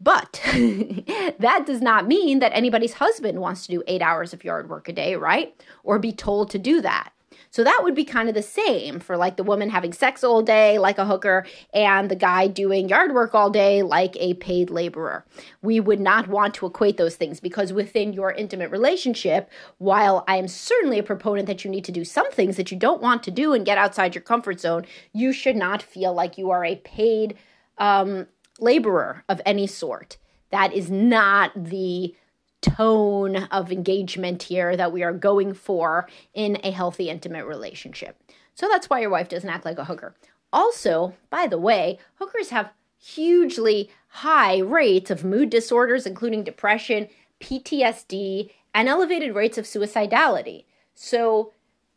But 0.00 0.40
that 0.44 1.64
does 1.66 1.82
not 1.82 2.06
mean 2.06 2.38
that 2.38 2.52
anybody's 2.54 2.94
husband 2.94 3.40
wants 3.40 3.66
to 3.66 3.72
do 3.72 3.82
eight 3.86 4.00
hours 4.00 4.32
of 4.32 4.44
yard 4.44 4.70
work 4.70 4.88
a 4.88 4.92
day, 4.92 5.16
right? 5.16 5.60
Or 5.82 5.98
be 5.98 6.12
told 6.12 6.50
to 6.50 6.58
do 6.58 6.80
that. 6.82 7.12
So 7.50 7.64
that 7.64 7.80
would 7.82 7.94
be 7.94 8.04
kind 8.04 8.28
of 8.28 8.34
the 8.34 8.42
same 8.42 9.00
for 9.00 9.16
like 9.16 9.36
the 9.36 9.42
woman 9.42 9.70
having 9.70 9.92
sex 9.92 10.22
all 10.22 10.42
day, 10.42 10.78
like 10.78 10.98
a 10.98 11.06
hooker, 11.06 11.46
and 11.72 12.10
the 12.10 12.16
guy 12.16 12.46
doing 12.46 12.88
yard 12.88 13.14
work 13.14 13.34
all 13.34 13.50
day, 13.50 13.82
like 13.82 14.16
a 14.18 14.34
paid 14.34 14.70
laborer. 14.70 15.24
We 15.62 15.80
would 15.80 16.00
not 16.00 16.28
want 16.28 16.54
to 16.54 16.66
equate 16.66 16.96
those 16.96 17.16
things 17.16 17.40
because 17.40 17.72
within 17.72 18.12
your 18.12 18.32
intimate 18.32 18.70
relationship, 18.70 19.50
while 19.78 20.24
I 20.28 20.36
am 20.36 20.48
certainly 20.48 20.98
a 20.98 21.02
proponent 21.02 21.46
that 21.46 21.64
you 21.64 21.70
need 21.70 21.84
to 21.86 21.92
do 21.92 22.04
some 22.04 22.30
things 22.30 22.56
that 22.56 22.70
you 22.70 22.78
don't 22.78 23.02
want 23.02 23.22
to 23.24 23.30
do 23.30 23.52
and 23.52 23.64
get 23.64 23.78
outside 23.78 24.14
your 24.14 24.22
comfort 24.22 24.60
zone, 24.60 24.84
you 25.12 25.32
should 25.32 25.56
not 25.56 25.82
feel 25.82 26.12
like 26.12 26.38
you 26.38 26.50
are 26.50 26.64
a 26.64 26.76
paid 26.76 27.36
um, 27.78 28.26
laborer 28.60 29.24
of 29.28 29.40
any 29.46 29.66
sort. 29.66 30.18
That 30.50 30.72
is 30.72 30.90
not 30.90 31.52
the 31.54 32.14
tone 32.60 33.36
of 33.36 33.70
engagement 33.72 34.44
here 34.44 34.76
that 34.76 34.92
we 34.92 35.02
are 35.02 35.12
going 35.12 35.54
for 35.54 36.08
in 36.34 36.58
a 36.62 36.70
healthy, 36.70 37.08
intimate 37.08 37.46
relationship. 37.46 38.20
So 38.54 38.68
that's 38.68 38.90
why 38.90 39.00
your 39.00 39.10
wife 39.10 39.28
doesn't 39.28 39.48
act 39.48 39.64
like 39.64 39.78
a 39.78 39.84
hooker. 39.84 40.14
Also, 40.52 41.14
by 41.30 41.46
the 41.46 41.58
way, 41.58 41.98
hookers 42.16 42.50
have 42.50 42.72
hugely 42.98 43.90
high 44.08 44.58
rates 44.58 45.10
of 45.10 45.24
mood 45.24 45.50
disorders, 45.50 46.06
including 46.06 46.42
depression, 46.42 47.08
PTSD, 47.40 48.50
and 48.74 48.88
elevated 48.88 49.34
rates 49.34 49.58
of 49.58 49.64
suicidality. 49.64 50.64
So 50.94 51.52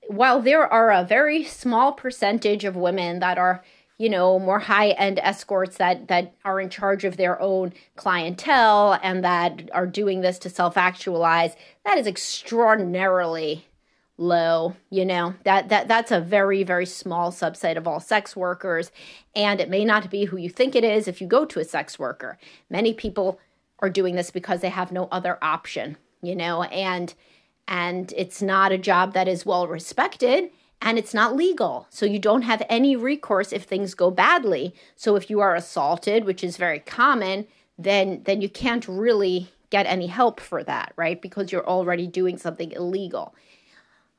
while 0.08 0.42
there 0.42 0.66
are 0.72 0.92
a 0.92 1.04
very 1.04 1.44
small 1.44 1.94
percentage 1.94 2.64
of 2.66 2.76
women 2.76 3.20
that 3.20 3.38
are 3.38 3.64
you 4.02 4.10
know 4.10 4.40
more 4.40 4.58
high 4.58 4.90
end 4.90 5.20
escorts 5.20 5.78
that 5.78 6.08
that 6.08 6.34
are 6.44 6.60
in 6.60 6.70
charge 6.70 7.06
of 7.06 7.18
their 7.18 7.40
own 7.40 7.72
clientele 7.96 9.00
and 9.04 9.24
that 9.24 9.70
are 9.74 9.86
doing 9.86 10.22
this 10.22 10.40
to 10.40 10.50
self 10.50 10.76
actualize 10.76 11.56
that 11.86 12.00
is 12.00 12.08
extraordinarily 12.08 13.68
low 14.18 14.76
you 14.90 15.06
know? 15.06 15.36
That 15.46 15.70
that 15.70 15.88
that's 15.88 16.12
a 16.12 16.20
very 16.20 16.64
very 16.64 16.88
small 16.88 17.32
subset 17.32 17.78
of 17.78 17.88
all 17.88 18.00
sex 18.00 18.36
workers 18.36 18.92
and 19.36 19.62
it 19.62 19.70
may 19.70 19.86
not 19.86 20.10
be 20.10 20.26
who 20.26 20.38
you 20.38 20.50
think 20.50 20.76
it 20.76 20.84
is 20.84 21.08
if 21.08 21.22
you 21.22 21.28
go 21.28 21.46
to 21.46 21.60
a 21.60 21.66
sex 21.66 22.00
worker. 22.00 22.40
Many 22.70 22.94
people 22.94 23.40
are 23.80 23.90
doing 23.90 24.16
this 24.16 24.32
because 24.32 24.62
they 24.62 24.70
have 24.70 24.92
no 24.92 25.08
other 25.12 25.38
option 25.44 25.98
you 26.24 26.36
know? 26.36 26.64
And 26.64 27.14
and 27.68 28.14
it's 28.18 28.42
not 28.42 28.72
a 28.72 28.78
job 28.78 29.14
that 29.14 29.28
is 29.28 29.46
well 29.46 29.68
respected 29.68 30.50
and 30.82 30.98
it's 30.98 31.14
not 31.14 31.36
legal. 31.36 31.88
So 31.90 32.06
you 32.06 32.20
don't 32.20 32.42
have 32.42 32.64
any 32.68 32.96
recourse 32.96 33.54
if 33.54 33.64
things 33.64 33.94
go 33.94 34.10
badly. 34.10 34.74
So 34.96 35.16
if 35.16 35.30
you 35.30 35.40
are 35.40 35.56
assaulted, 35.56 36.26
which 36.26 36.44
is 36.44 36.58
very 36.58 36.80
common, 36.80 37.48
then 37.78 38.22
then 38.26 38.42
you 38.42 38.50
can't 38.50 38.88
really 38.88 39.50
get 39.70 39.86
any 39.86 40.08
help 40.08 40.40
for 40.40 40.64
that, 40.64 40.94
right? 40.96 41.22
Because 41.22 41.52
you're 41.52 41.68
already 41.68 42.08
doing 42.08 42.38
something 42.38 42.72
illegal. 42.72 43.34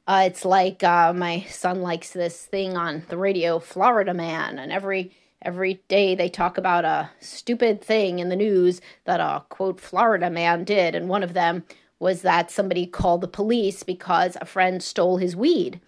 Uh, 0.06 0.24
it's 0.26 0.44
like 0.44 0.82
uh, 0.82 1.12
my 1.12 1.42
son 1.48 1.82
likes 1.82 2.10
this 2.10 2.44
thing 2.44 2.76
on 2.76 3.04
the 3.08 3.16
radio, 3.16 3.58
Florida 3.58 4.14
Man, 4.14 4.58
and 4.58 4.72
every 4.72 5.12
every 5.42 5.82
day 5.88 6.14
they 6.14 6.28
talk 6.28 6.56
about 6.56 6.84
a 6.84 7.10
stupid 7.20 7.82
thing 7.82 8.20
in 8.20 8.28
the 8.28 8.36
news 8.36 8.80
that 9.04 9.20
a 9.20 9.44
quote 9.48 9.80
Florida 9.80 10.30
man 10.30 10.64
did, 10.64 10.94
and 10.94 11.08
one 11.08 11.22
of 11.22 11.34
them 11.34 11.64
was 11.98 12.22
that 12.22 12.50
somebody 12.50 12.84
called 12.84 13.20
the 13.20 13.28
police 13.28 13.84
because 13.84 14.36
a 14.40 14.44
friend 14.44 14.82
stole 14.82 15.18
his 15.18 15.36
weed. 15.36 15.80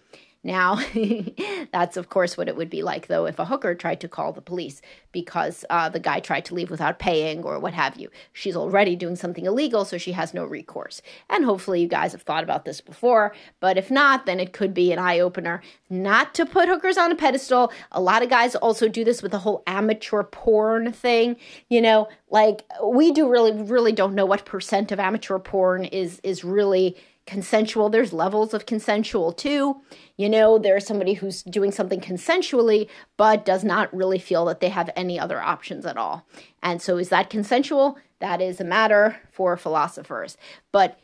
Now, 0.45 0.79
that's 1.71 1.97
of 1.97 2.09
course 2.09 2.37
what 2.37 2.47
it 2.47 2.55
would 2.55 2.69
be 2.69 2.83
like, 2.83 3.07
though, 3.07 3.25
if 3.25 3.39
a 3.39 3.45
hooker 3.45 3.73
tried 3.73 3.99
to 4.01 4.07
call 4.07 4.31
the 4.31 4.41
police 4.41 4.79
because 5.11 5.65
uh, 5.71 5.89
the 5.89 5.99
guy 5.99 6.19
tried 6.19 6.45
to 6.45 6.53
leave 6.53 6.69
without 6.69 6.99
paying 6.99 7.43
or 7.43 7.57
what 7.57 7.73
have 7.73 7.97
you. 7.97 8.09
She's 8.31 8.55
already 8.55 8.95
doing 8.95 9.15
something 9.15 9.47
illegal, 9.47 9.85
so 9.85 9.97
she 9.97 10.11
has 10.11 10.35
no 10.35 10.45
recourse. 10.45 11.01
And 11.31 11.45
hopefully, 11.45 11.81
you 11.81 11.87
guys 11.87 12.11
have 12.11 12.21
thought 12.21 12.43
about 12.43 12.63
this 12.63 12.79
before, 12.79 13.33
but 13.59 13.75
if 13.75 13.89
not, 13.89 14.27
then 14.27 14.39
it 14.39 14.53
could 14.53 14.71
be 14.71 14.91
an 14.91 14.99
eye 14.99 15.19
opener 15.19 15.63
not 15.89 16.35
to 16.35 16.45
put 16.45 16.69
hookers 16.69 16.99
on 16.99 17.11
a 17.11 17.15
pedestal. 17.15 17.73
A 17.91 17.99
lot 17.99 18.21
of 18.21 18.29
guys 18.29 18.53
also 18.53 18.87
do 18.87 19.03
this 19.03 19.23
with 19.23 19.31
the 19.31 19.39
whole 19.39 19.63
amateur 19.65 20.21
porn 20.21 20.91
thing. 20.91 21.37
You 21.69 21.81
know, 21.81 22.07
like 22.29 22.65
we 22.83 23.11
do 23.11 23.27
really, 23.27 23.51
really 23.51 23.93
don't 23.93 24.13
know 24.13 24.27
what 24.27 24.45
percent 24.45 24.91
of 24.91 24.99
amateur 24.99 25.39
porn 25.39 25.85
is 25.85 26.19
is 26.23 26.43
really 26.43 26.95
consensual. 27.25 27.89
There's 27.89 28.13
levels 28.13 28.53
of 28.53 28.65
consensual 28.65 29.31
too. 29.31 29.81
You 30.17 30.29
know, 30.29 30.57
there's 30.57 30.85
somebody 30.85 31.13
who's 31.13 31.43
doing 31.43 31.71
something 31.71 31.99
consensually, 31.99 32.87
but 33.17 33.45
does 33.45 33.63
not 33.63 33.95
really 33.95 34.19
feel 34.19 34.45
that 34.45 34.59
they 34.59 34.69
have 34.69 34.89
any 34.95 35.19
other 35.19 35.41
options 35.41 35.85
at 35.85 35.97
all. 35.97 36.25
And 36.61 36.81
so, 36.81 36.97
is 36.97 37.09
that 37.09 37.29
consensual? 37.29 37.97
That 38.19 38.41
is 38.41 38.61
a 38.61 38.65
matter 38.65 39.17
for 39.31 39.57
philosophers. 39.57 40.37
But 40.71 40.99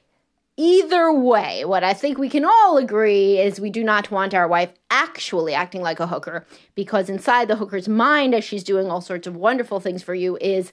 either 0.57 1.11
way, 1.11 1.65
what 1.65 1.83
I 1.83 1.93
think 1.93 2.17
we 2.17 2.29
can 2.29 2.45
all 2.45 2.77
agree 2.77 3.39
is 3.39 3.59
we 3.59 3.69
do 3.69 3.83
not 3.83 4.11
want 4.11 4.33
our 4.33 4.47
wife 4.47 4.71
actually 4.89 5.53
acting 5.53 5.81
like 5.81 5.99
a 5.99 6.07
hooker 6.07 6.45
because 6.75 7.09
inside 7.09 7.47
the 7.47 7.55
hooker's 7.55 7.89
mind, 7.89 8.35
as 8.35 8.43
she's 8.43 8.63
doing 8.63 8.89
all 8.89 9.01
sorts 9.01 9.27
of 9.27 9.35
wonderful 9.35 9.79
things 9.79 10.03
for 10.03 10.13
you, 10.13 10.37
is 10.39 10.71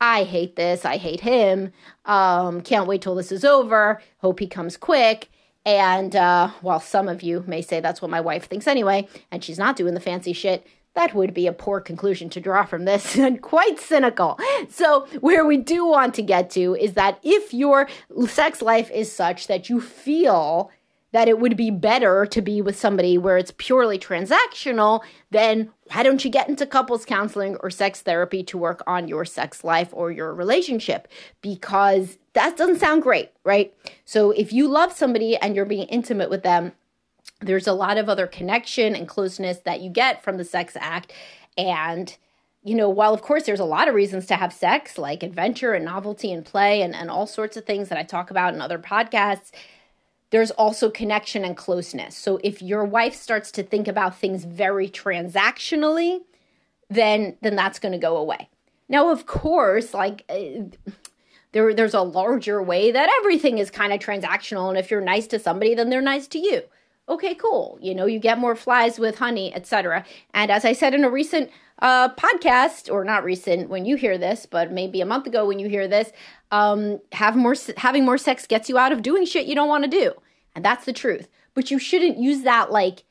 I 0.00 0.24
hate 0.24 0.56
this. 0.56 0.84
I 0.84 0.96
hate 0.96 1.20
him. 1.20 1.72
Um, 2.06 2.62
can't 2.62 2.86
wait 2.86 3.02
till 3.02 3.14
this 3.14 3.30
is 3.30 3.44
over. 3.44 4.00
Hope 4.18 4.40
he 4.40 4.46
comes 4.46 4.76
quick. 4.76 5.28
And 5.66 6.16
uh, 6.16 6.50
while 6.62 6.80
some 6.80 7.08
of 7.08 7.22
you 7.22 7.44
may 7.46 7.60
say 7.60 7.80
that's 7.80 8.00
what 8.00 8.10
my 8.10 8.20
wife 8.20 8.46
thinks 8.46 8.66
anyway, 8.66 9.06
and 9.30 9.44
she's 9.44 9.58
not 9.58 9.76
doing 9.76 9.92
the 9.92 10.00
fancy 10.00 10.32
shit, 10.32 10.66
that 10.94 11.14
would 11.14 11.34
be 11.34 11.46
a 11.46 11.52
poor 11.52 11.80
conclusion 11.80 12.30
to 12.30 12.40
draw 12.40 12.64
from 12.64 12.84
this 12.84 13.16
and 13.18 13.42
quite 13.42 13.78
cynical. 13.78 14.38
So, 14.68 15.06
where 15.20 15.44
we 15.44 15.56
do 15.58 15.84
want 15.84 16.14
to 16.14 16.22
get 16.22 16.50
to 16.50 16.74
is 16.74 16.94
that 16.94 17.20
if 17.22 17.52
your 17.52 17.88
sex 18.26 18.62
life 18.62 18.90
is 18.90 19.12
such 19.12 19.46
that 19.46 19.68
you 19.68 19.80
feel 19.80 20.70
that 21.12 21.28
it 21.28 21.38
would 21.38 21.56
be 21.56 21.70
better 21.70 22.24
to 22.26 22.40
be 22.40 22.62
with 22.62 22.78
somebody 22.78 23.18
where 23.18 23.36
it's 23.36 23.52
purely 23.56 23.98
transactional, 23.98 25.02
then 25.30 25.70
why 25.92 26.02
don't 26.02 26.24
you 26.24 26.30
get 26.30 26.48
into 26.48 26.66
couples 26.66 27.04
counseling 27.04 27.56
or 27.60 27.70
sex 27.70 28.00
therapy 28.00 28.42
to 28.44 28.56
work 28.56 28.82
on 28.86 29.08
your 29.08 29.24
sex 29.24 29.64
life 29.64 29.88
or 29.92 30.12
your 30.12 30.32
relationship? 30.32 31.08
Because 31.40 32.18
that 32.34 32.56
doesn't 32.56 32.78
sound 32.78 33.02
great, 33.02 33.30
right? 33.44 33.74
So 34.04 34.30
if 34.30 34.52
you 34.52 34.68
love 34.68 34.92
somebody 34.92 35.36
and 35.36 35.56
you're 35.56 35.64
being 35.64 35.88
intimate 35.88 36.30
with 36.30 36.42
them, 36.42 36.72
there's 37.40 37.66
a 37.66 37.72
lot 37.72 37.98
of 37.98 38.08
other 38.08 38.26
connection 38.26 38.94
and 38.94 39.08
closeness 39.08 39.58
that 39.58 39.80
you 39.80 39.90
get 39.90 40.22
from 40.22 40.36
the 40.36 40.44
sex 40.44 40.76
act. 40.78 41.12
And, 41.56 42.16
you 42.62 42.74
know, 42.74 42.88
while 42.88 43.14
of 43.14 43.22
course 43.22 43.44
there's 43.44 43.60
a 43.60 43.64
lot 43.64 43.88
of 43.88 43.94
reasons 43.94 44.26
to 44.26 44.36
have 44.36 44.52
sex, 44.52 44.98
like 44.98 45.22
adventure 45.22 45.72
and 45.72 45.84
novelty 45.84 46.32
and 46.32 46.44
play 46.44 46.82
and, 46.82 46.94
and 46.94 47.10
all 47.10 47.26
sorts 47.26 47.56
of 47.56 47.64
things 47.64 47.88
that 47.88 47.98
I 47.98 48.02
talk 48.04 48.30
about 48.30 48.54
in 48.54 48.60
other 48.60 48.78
podcasts, 48.78 49.50
there's 50.30 50.50
also 50.52 50.90
connection 50.90 51.44
and 51.44 51.56
closeness. 51.56 52.16
So 52.16 52.40
if 52.42 52.62
your 52.62 52.84
wife 52.84 53.14
starts 53.14 53.50
to 53.52 53.62
think 53.62 53.88
about 53.88 54.16
things 54.16 54.44
very 54.44 54.88
transactionally, 54.88 56.20
then 56.88 57.36
then 57.40 57.56
that's 57.56 57.78
going 57.78 57.92
to 57.92 57.98
go 57.98 58.16
away. 58.16 58.48
Now, 58.88 59.10
of 59.10 59.26
course, 59.26 59.92
like 59.94 60.24
uh, 60.28 60.92
there 61.52 61.74
there's 61.74 61.94
a 61.94 62.02
larger 62.02 62.62
way 62.62 62.90
that 62.90 63.10
everything 63.20 63.58
is 63.58 63.70
kind 63.70 63.92
of 63.92 64.00
transactional 64.00 64.68
and 64.68 64.78
if 64.78 64.90
you're 64.90 65.00
nice 65.00 65.26
to 65.28 65.38
somebody, 65.38 65.74
then 65.74 65.90
they're 65.90 66.00
nice 66.00 66.26
to 66.28 66.38
you. 66.38 66.62
Okay, 67.08 67.34
cool. 67.34 67.76
You 67.80 67.94
know, 67.94 68.06
you 68.06 68.20
get 68.20 68.38
more 68.38 68.54
flies 68.54 69.00
with 69.00 69.18
honey, 69.18 69.52
etc. 69.54 70.04
And 70.32 70.50
as 70.50 70.64
I 70.64 70.72
said 70.72 70.94
in 70.94 71.04
a 71.04 71.10
recent 71.10 71.50
uh, 71.80 72.10
podcast, 72.14 72.92
or 72.92 73.04
not 73.04 73.24
recent 73.24 73.68
when 73.68 73.84
you 73.84 73.96
hear 73.96 74.18
this, 74.18 74.46
but 74.46 74.72
maybe 74.72 75.00
a 75.00 75.06
month 75.06 75.26
ago 75.26 75.46
when 75.46 75.58
you 75.58 75.68
hear 75.68 75.88
this, 75.88 76.12
um, 76.50 77.00
have 77.12 77.36
more 77.36 77.54
having 77.76 78.04
more 78.04 78.18
sex 78.18 78.46
gets 78.46 78.68
you 78.68 78.78
out 78.78 78.92
of 78.92 79.02
doing 79.02 79.24
shit 79.24 79.46
you 79.46 79.54
don't 79.54 79.68
want 79.68 79.84
to 79.84 79.90
do, 79.90 80.12
and 80.54 80.64
that's 80.64 80.84
the 80.84 80.92
truth. 80.92 81.28
But 81.54 81.70
you 81.70 81.78
shouldn't 81.78 82.18
use 82.18 82.42
that 82.42 82.70
like 82.70 83.04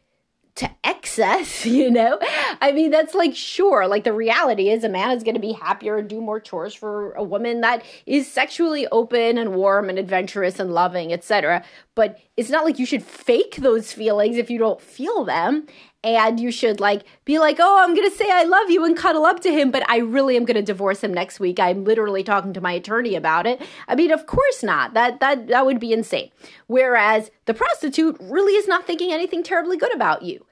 to 0.60 0.70
excess, 0.84 1.66
you 1.66 1.90
know? 1.90 2.20
I 2.62 2.72
mean, 2.74 2.92
that's 2.92 3.16
like 3.16 3.36
sure, 3.36 3.88
like 3.88 4.04
the 4.04 4.14
reality 4.14 4.70
is 4.70 4.84
a 4.84 4.90
man 4.90 5.16
is 5.16 5.24
going 5.24 5.36
to 5.36 5.42
be 5.42 5.54
happier 5.54 5.98
and 5.98 6.10
do 6.10 6.22
more 6.22 6.40
chores 6.40 6.74
for 6.74 7.14
a 7.14 7.24
woman 7.24 7.62
that 7.62 7.84
is 8.06 8.32
sexually 8.32 8.86
open 8.88 9.38
and 9.38 9.56
warm 9.56 9.90
and 9.90 9.98
adventurous 9.98 10.60
and 10.60 10.74
loving, 10.74 11.14
etc. 11.14 11.64
But 11.96 12.20
it's 12.36 12.50
not 12.50 12.66
like 12.66 12.78
you 12.78 12.86
should 12.86 13.04
fake 13.04 13.58
those 13.58 13.94
feelings 13.94 14.38
if 14.38 14.50
you 14.50 14.60
don't 14.60 14.82
feel 14.82 15.24
them 15.24 15.66
and 16.04 16.40
you 16.40 16.52
should 16.52 16.80
like 16.80 17.04
be 17.26 17.40
like 17.40 17.58
oh 17.60 17.80
i'm 17.82 17.96
gonna 17.96 18.10
say 18.10 18.30
i 18.32 18.44
love 18.44 18.70
you 18.70 18.86
and 18.86 18.96
cuddle 18.96 19.26
up 19.26 19.40
to 19.42 19.52
him. 19.52 19.72
But 19.72 19.90
i 19.90 19.98
really 19.98 20.36
am 20.36 20.46
gonna 20.46 20.62
divorce 20.62 21.04
him 21.04 21.14
next 21.14 21.40
week. 21.40 21.60
I'm 21.60 21.84
literally 21.84 22.24
talking 22.24 22.54
to 22.54 22.62
my 22.62 22.74
attorney 22.74 23.16
about 23.16 23.46
it. 23.46 23.62
I 23.88 23.96
mean 23.96 24.12
of 24.12 24.26
course 24.26 24.64
not. 24.64 24.94
That 24.94 25.20
that 25.20 25.48
that 25.48 25.66
would 25.66 25.80
be 25.80 25.94
insane. 25.94 26.32
Whereas 26.68 27.32
the 27.46 27.54
prostitute 27.54 28.18
really 28.20 28.54
is 28.54 28.68
not 28.68 28.86
thinking 28.86 29.12
anything 29.12 29.44
terribly 29.44 29.78
good 29.78 29.94
about 29.94 30.24
you. 30.24 30.46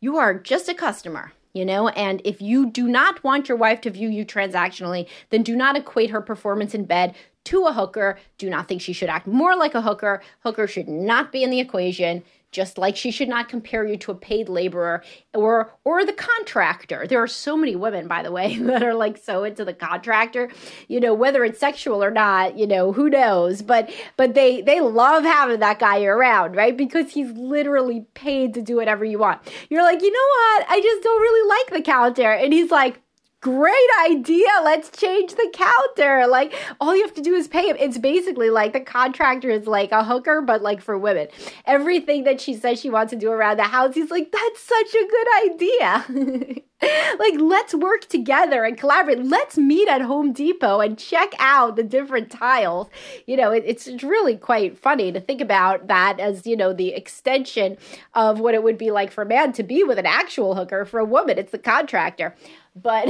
You 0.00 0.16
are 0.16 0.34
just 0.34 0.68
a 0.68 0.74
customer 0.74 1.32
you 1.52 1.64
know? 1.64 1.88
And 1.88 2.20
if 2.22 2.42
you 2.42 2.70
do 2.70 2.86
not 2.86 3.24
want 3.24 3.48
your 3.48 3.56
wife 3.56 3.80
to 3.80 3.90
view 3.90 4.10
you 4.10 4.26
transactionally 4.26 5.08
then 5.30 5.42
do 5.42 5.56
not 5.56 5.74
equate 5.74 6.10
her 6.10 6.20
performance 6.20 6.74
in 6.74 6.84
bed 6.84 7.14
to 7.44 7.64
a 7.64 7.72
hooker. 7.72 8.18
Do 8.38 8.50
not 8.50 8.68
think 8.68 8.82
she 8.82 8.92
should 8.92 9.08
act 9.08 9.26
more 9.26 9.56
like 9.56 9.74
a 9.74 9.80
hooker. 9.80 10.20
Hooker 10.40 10.66
should 10.66 10.88
not 10.88 11.32
be 11.32 11.42
in 11.42 11.50
the 11.50 11.60
equation 11.60 12.24
just 12.56 12.78
like 12.78 12.96
she 12.96 13.10
should 13.10 13.28
not 13.28 13.50
compare 13.50 13.86
you 13.86 13.98
to 13.98 14.10
a 14.10 14.14
paid 14.14 14.48
laborer 14.48 15.04
or 15.34 15.74
or 15.84 16.06
the 16.06 16.12
contractor. 16.14 17.06
There 17.06 17.22
are 17.22 17.28
so 17.28 17.54
many 17.54 17.76
women, 17.76 18.08
by 18.08 18.22
the 18.22 18.32
way, 18.32 18.56
that 18.60 18.82
are 18.82 18.94
like 18.94 19.18
so 19.18 19.44
into 19.44 19.62
the 19.62 19.74
contractor. 19.74 20.50
You 20.88 20.98
know, 20.98 21.12
whether 21.12 21.44
it's 21.44 21.60
sexual 21.60 22.02
or 22.02 22.10
not, 22.10 22.58
you 22.58 22.66
know, 22.66 22.92
who 22.92 23.10
knows? 23.10 23.60
But 23.60 23.92
but 24.16 24.32
they 24.32 24.62
they 24.62 24.80
love 24.80 25.24
having 25.24 25.60
that 25.60 25.78
guy 25.78 26.02
around, 26.04 26.56
right? 26.56 26.74
Because 26.74 27.12
he's 27.12 27.30
literally 27.32 28.06
paid 28.14 28.54
to 28.54 28.62
do 28.62 28.76
whatever 28.76 29.04
you 29.04 29.18
want. 29.18 29.42
You're 29.68 29.82
like, 29.82 30.00
you 30.00 30.10
know 30.10 30.18
what? 30.18 30.66
I 30.70 30.80
just 30.80 31.02
don't 31.02 31.20
really 31.20 31.48
like 31.48 31.76
the 31.76 31.82
counter, 31.82 32.32
and 32.32 32.54
he's 32.54 32.70
like 32.70 33.02
great 33.46 33.90
idea. 34.10 34.48
Let's 34.64 34.90
change 34.90 35.36
the 35.36 35.48
counter. 35.52 36.26
Like 36.26 36.52
all 36.80 36.96
you 36.96 37.02
have 37.02 37.14
to 37.14 37.22
do 37.22 37.32
is 37.34 37.46
pay 37.46 37.68
him. 37.68 37.76
It's 37.78 37.96
basically 37.96 38.50
like 38.50 38.72
the 38.72 38.80
contractor 38.80 39.50
is 39.50 39.68
like 39.68 39.92
a 39.92 40.02
hooker, 40.02 40.42
but 40.42 40.62
like 40.62 40.80
for 40.80 40.98
women. 40.98 41.28
Everything 41.64 42.24
that 42.24 42.40
she 42.40 42.54
says 42.54 42.80
she 42.80 42.90
wants 42.90 43.10
to 43.10 43.16
do 43.16 43.30
around 43.30 43.58
the 43.58 43.62
house, 43.62 43.94
he's 43.94 44.10
like, 44.10 44.32
that's 44.32 44.60
such 44.60 44.94
a 44.94 45.06
good 45.08 45.28
idea. 45.44 46.62
like 47.18 47.34
let's 47.38 47.74
work 47.74 48.06
together 48.06 48.64
and 48.64 48.76
collaborate 48.76 49.24
let's 49.24 49.56
meet 49.56 49.88
at 49.88 50.02
home 50.02 50.32
depot 50.32 50.80
and 50.80 50.98
check 50.98 51.32
out 51.38 51.74
the 51.74 51.82
different 51.82 52.30
tiles 52.30 52.88
you 53.26 53.34
know 53.36 53.50
it, 53.50 53.62
it's 53.66 53.88
really 54.02 54.36
quite 54.36 54.76
funny 54.76 55.10
to 55.10 55.18
think 55.18 55.40
about 55.40 55.86
that 55.86 56.20
as 56.20 56.46
you 56.46 56.54
know 56.54 56.74
the 56.74 56.92
extension 56.92 57.78
of 58.14 58.40
what 58.40 58.54
it 58.54 58.62
would 58.62 58.76
be 58.76 58.90
like 58.90 59.10
for 59.10 59.22
a 59.22 59.26
man 59.26 59.52
to 59.52 59.62
be 59.62 59.82
with 59.82 59.98
an 59.98 60.06
actual 60.06 60.54
hooker 60.54 60.84
for 60.84 61.00
a 61.00 61.04
woman 61.04 61.38
it's 61.38 61.52
the 61.52 61.58
contractor 61.58 62.34
but 62.76 63.08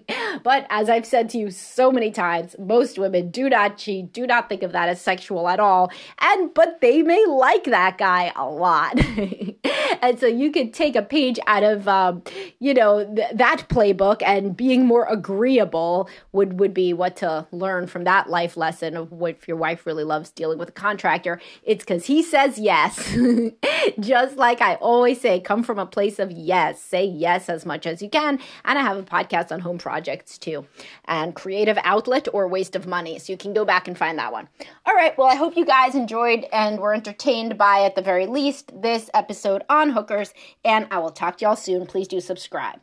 but 0.44 0.66
as 0.70 0.88
I've 0.88 1.04
said 1.04 1.28
to 1.30 1.38
you 1.38 1.50
so 1.50 1.90
many 1.90 2.10
times, 2.10 2.54
most 2.58 2.98
women 2.98 3.30
do 3.30 3.48
not 3.48 3.76
cheat, 3.76 4.12
do 4.12 4.26
not 4.26 4.48
think 4.48 4.62
of 4.62 4.72
that 4.72 4.88
as 4.88 5.00
sexual 5.00 5.48
at 5.48 5.58
all. 5.58 5.90
And 6.20 6.54
but 6.54 6.80
they 6.80 7.02
may 7.02 7.24
like 7.26 7.64
that 7.64 7.98
guy 7.98 8.32
a 8.36 8.48
lot. 8.48 8.98
and 10.02 10.18
so 10.18 10.26
you 10.26 10.52
could 10.52 10.72
take 10.72 10.94
a 10.94 11.02
page 11.02 11.40
out 11.46 11.64
of 11.64 11.88
um, 11.88 12.22
you 12.60 12.72
know 12.72 13.04
th- 13.14 13.30
that 13.34 13.64
playbook 13.68 14.22
and 14.24 14.56
being 14.56 14.86
more 14.86 15.06
agreeable 15.06 16.08
would 16.32 16.58
would 16.58 16.74
be 16.74 16.92
what 16.92 17.16
to 17.16 17.46
learn 17.52 17.86
from 17.86 18.04
that 18.04 18.28
life 18.28 18.56
lesson 18.56 18.96
of 18.96 19.12
what 19.12 19.36
if 19.36 19.48
your 19.48 19.56
wife 19.56 19.86
really 19.86 20.04
loves 20.04 20.30
dealing 20.30 20.58
with 20.58 20.68
a 20.70 20.72
contractor, 20.72 21.40
it's 21.62 21.84
cuz 21.84 22.06
he 22.06 22.22
says 22.22 22.58
yes. 22.58 23.16
Just 24.00 24.36
like 24.36 24.60
I 24.60 24.74
always 24.76 25.20
say, 25.20 25.40
come 25.40 25.62
from 25.62 25.78
a 25.78 25.86
place 25.86 26.18
of 26.18 26.30
yes. 26.30 26.80
Say 26.80 27.04
yes 27.04 27.48
as 27.48 27.64
much 27.66 27.86
as 27.86 28.02
you 28.02 28.08
can. 28.08 28.38
And 28.64 28.78
I 28.78 28.82
have 28.82 28.96
a 28.96 29.02
podcast 29.02 29.52
on 29.52 29.60
home 29.60 29.78
projects 29.78 30.38
too, 30.38 30.66
and 31.06 31.34
creative 31.34 31.78
outlet 31.84 32.28
or 32.32 32.48
waste 32.48 32.76
of 32.76 32.86
money. 32.86 33.18
So 33.18 33.32
you 33.32 33.36
can 33.36 33.52
go 33.52 33.64
back 33.64 33.88
and 33.88 33.96
find 33.96 34.18
that 34.18 34.32
one. 34.32 34.48
All 34.86 34.94
right. 34.94 35.16
Well, 35.16 35.28
I 35.28 35.34
hope 35.34 35.56
you 35.56 35.64
guys 35.64 35.94
enjoyed 35.94 36.46
and 36.52 36.78
were 36.78 36.94
entertained 36.94 37.58
by, 37.58 37.84
at 37.84 37.94
the 37.94 38.02
very 38.02 38.26
least, 38.26 38.72
this 38.80 39.10
episode 39.14 39.64
on 39.68 39.90
hookers. 39.90 40.32
And 40.64 40.86
I 40.90 40.98
will 40.98 41.10
talk 41.10 41.38
to 41.38 41.44
y'all 41.44 41.56
soon. 41.56 41.86
Please 41.86 42.08
do 42.08 42.20
subscribe. 42.20 42.80